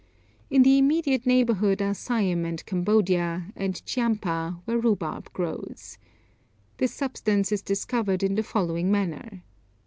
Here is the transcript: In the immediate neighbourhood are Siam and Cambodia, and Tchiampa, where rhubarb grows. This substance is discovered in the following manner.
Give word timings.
In 0.49 0.63
the 0.63 0.79
immediate 0.79 1.27
neighbourhood 1.27 1.79
are 1.79 1.93
Siam 1.93 2.43
and 2.43 2.65
Cambodia, 2.65 3.51
and 3.55 3.75
Tchiampa, 3.85 4.59
where 4.65 4.79
rhubarb 4.79 5.31
grows. 5.31 5.99
This 6.77 6.91
substance 6.95 7.51
is 7.51 7.61
discovered 7.61 8.23
in 8.23 8.33
the 8.33 8.41
following 8.41 8.89
manner. 8.89 9.43